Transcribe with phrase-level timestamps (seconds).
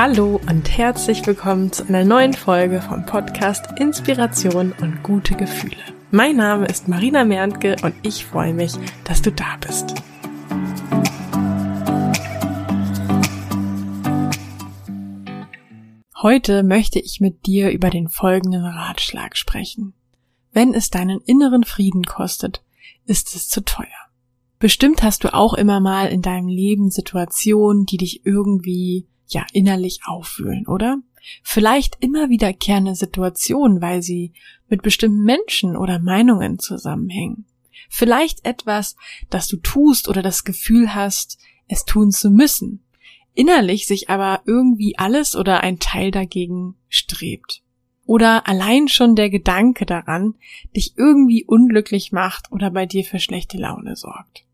[0.00, 5.74] Hallo und herzlich willkommen zu einer neuen Folge vom Podcast Inspiration und gute Gefühle.
[6.12, 9.96] Mein Name ist Marina Merntke und ich freue mich, dass du da bist.
[16.22, 19.94] Heute möchte ich mit dir über den folgenden Ratschlag sprechen.
[20.52, 22.62] Wenn es deinen inneren Frieden kostet,
[23.06, 23.88] ist es zu teuer.
[24.60, 30.00] Bestimmt hast du auch immer mal in deinem Leben Situationen, die dich irgendwie ja innerlich
[30.06, 30.98] aufwühlen, oder?
[31.42, 34.32] Vielleicht immer wiederkehrende Situationen, weil sie
[34.68, 37.46] mit bestimmten Menschen oder Meinungen zusammenhängen.
[37.88, 38.96] Vielleicht etwas,
[39.30, 42.84] das du tust oder das Gefühl hast, es tun zu müssen.
[43.34, 47.62] Innerlich sich aber irgendwie alles oder ein Teil dagegen strebt.
[48.04, 50.34] Oder allein schon der Gedanke daran
[50.74, 54.47] dich irgendwie unglücklich macht oder bei dir für schlechte Laune sorgt.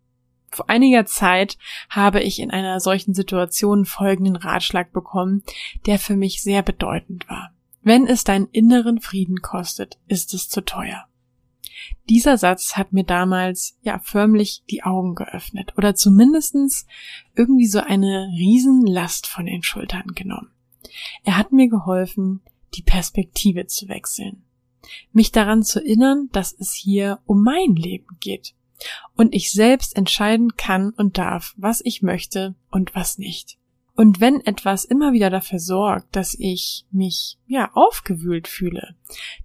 [0.55, 1.58] Vor einiger Zeit
[1.91, 5.42] habe ich in einer solchen Situation folgenden Ratschlag bekommen,
[5.84, 7.52] der für mich sehr bedeutend war.
[7.83, 11.06] Wenn es deinen inneren Frieden kostet, ist es zu teuer.
[12.08, 16.86] Dieser Satz hat mir damals ja förmlich die Augen geöffnet oder zumindestens
[17.34, 20.52] irgendwie so eine Riesenlast von den Schultern genommen.
[21.24, 22.42] Er hat mir geholfen,
[22.77, 24.44] die Perspektive zu wechseln,
[25.12, 28.55] mich daran zu erinnern, dass es hier um mein Leben geht
[29.17, 33.58] und ich selbst entscheiden kann und darf, was ich möchte und was nicht.
[33.97, 38.97] Und wenn etwas immer wieder dafür sorgt, dass ich mich, ja, aufgewühlt fühle,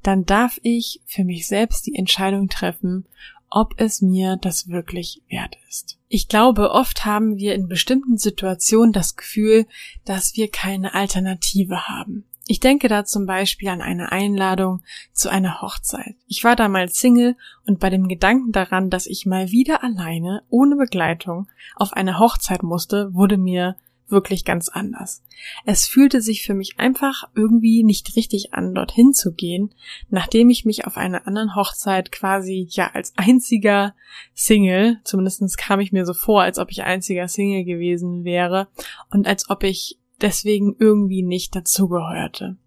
[0.02, 3.06] dann darf ich für mich selbst die Entscheidung treffen,
[3.52, 5.98] ob es mir das wirklich wert ist.
[6.08, 9.66] Ich glaube, oft haben wir in bestimmten Situationen das Gefühl,
[10.06, 12.26] dass wir keine Alternative haben.
[12.52, 14.82] Ich denke da zum Beispiel an eine Einladung
[15.14, 16.16] zu einer Hochzeit.
[16.26, 20.76] Ich war damals Single und bei dem Gedanken daran, dass ich mal wieder alleine, ohne
[20.76, 23.76] Begleitung, auf eine Hochzeit musste, wurde mir
[24.08, 25.24] wirklich ganz anders.
[25.64, 29.76] Es fühlte sich für mich einfach irgendwie nicht richtig an, dorthin zu gehen,
[30.10, 33.94] nachdem ich mich auf einer anderen Hochzeit quasi ja als einziger
[34.34, 38.70] Single, zumindest kam ich mir so vor, als ob ich einziger Single gewesen wäre
[39.12, 42.58] und als ob ich deswegen irgendwie nicht dazugehörte.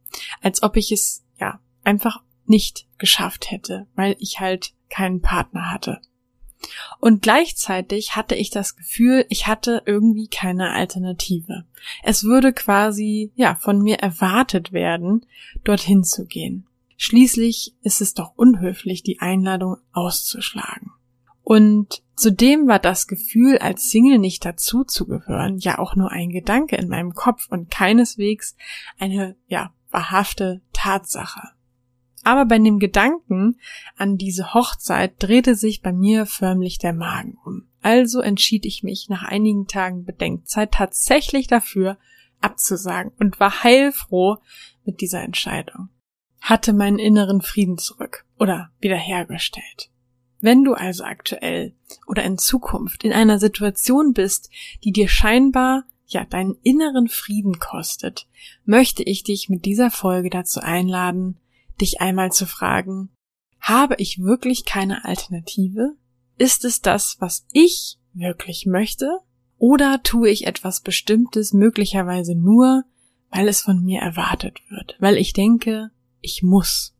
[0.41, 6.01] Als ob ich es, ja, einfach nicht geschafft hätte, weil ich halt keinen Partner hatte.
[7.01, 11.65] Und gleichzeitig hatte ich das Gefühl, ich hatte irgendwie keine Alternative.
[12.03, 15.27] Es würde quasi, ja, von mir erwartet werden,
[15.65, 16.67] dorthin zu gehen.
[16.97, 20.93] Schließlich ist es doch unhöflich, die Einladung auszuschlagen.
[21.43, 26.31] Und zudem war das Gefühl, als Single nicht dazu zu gehören, ja auch nur ein
[26.31, 28.57] Gedanke in meinem Kopf und keineswegs
[28.99, 31.51] eine, ja, wahrhafte Tatsache.
[32.25, 33.59] Aber bei dem Gedanken
[33.97, 37.69] an diese Hochzeit drehte sich bei mir förmlich der Magen um.
[37.83, 41.99] Also entschied ich mich nach einigen Tagen Bedenkzeit tatsächlich dafür
[42.41, 44.39] abzusagen und war heilfroh
[44.85, 45.89] mit dieser Entscheidung.
[46.41, 49.92] Hatte meinen inneren Frieden zurück oder wiederhergestellt.
[50.43, 51.73] Wenn du also aktuell
[52.09, 54.51] oder in Zukunft in einer Situation bist,
[54.83, 58.27] die dir scheinbar ja deinen inneren Frieden kostet,
[58.65, 61.39] möchte ich dich mit dieser Folge dazu einladen,
[61.81, 63.11] dich einmal zu fragen,
[63.61, 65.95] habe ich wirklich keine Alternative?
[66.39, 69.21] Ist es das, was ich wirklich möchte?
[69.59, 72.83] Oder tue ich etwas Bestimmtes möglicherweise nur,
[73.31, 76.92] weil es von mir erwartet wird, weil ich denke, ich muss.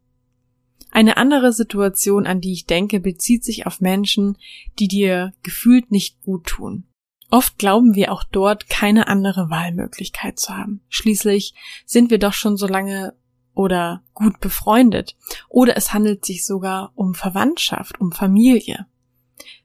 [0.93, 4.37] Eine andere Situation, an die ich denke, bezieht sich auf Menschen,
[4.79, 6.85] die dir gefühlt nicht gut tun.
[7.31, 10.83] Oft glauben wir auch dort keine andere Wahlmöglichkeit zu haben.
[10.91, 11.55] Schließlich
[11.87, 13.15] sind wir doch schon so lange
[13.55, 15.17] oder gut befreundet.
[15.49, 18.87] Oder es handelt sich sogar um Verwandtschaft, um Familie.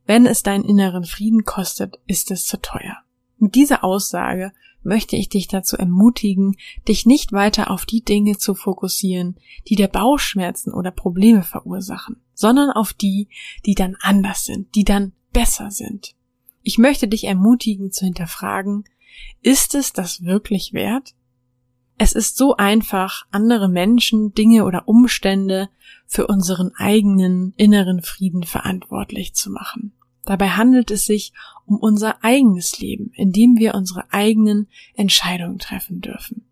[0.05, 2.99] Wenn es deinen inneren Frieden kostet, ist es zu teuer.
[3.37, 4.53] Mit dieser Aussage
[4.87, 6.55] möchte ich dich dazu ermutigen,
[6.87, 9.35] dich nicht weiter auf die Dinge zu fokussieren,
[9.67, 13.27] die dir Bauchschmerzen oder Probleme verursachen, sondern auf die,
[13.65, 16.15] die dann anders sind, die dann besser sind.
[16.63, 18.85] Ich möchte dich ermutigen zu hinterfragen,
[19.41, 21.13] ist es das wirklich wert?
[21.97, 25.69] Es ist so einfach, andere Menschen, Dinge oder Umstände
[26.05, 29.93] für unseren eigenen inneren Frieden verantwortlich zu machen.
[30.27, 31.31] Dabei handelt es sich
[31.65, 36.45] um unser eigenes Leben, in dem wir unsere eigenen Entscheidungen treffen dürfen.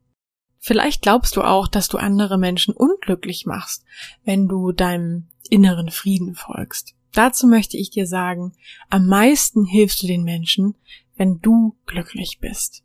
[0.59, 3.83] Vielleicht glaubst du auch, dass du andere Menschen unglücklich machst,
[4.23, 6.95] wenn du deinem inneren Frieden folgst.
[7.11, 8.53] Dazu möchte ich dir sagen,
[8.89, 10.75] am meisten hilfst du den Menschen,
[11.17, 12.84] wenn du glücklich bist.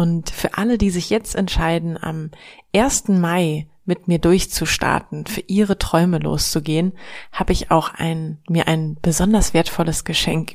[0.00, 2.30] Und für alle, die sich jetzt entscheiden, am
[2.74, 3.08] 1.
[3.08, 6.94] Mai mit mir durchzustarten, für ihre Träume loszugehen,
[7.32, 10.54] habe ich auch ein, mir ein besonders wertvolles Geschenk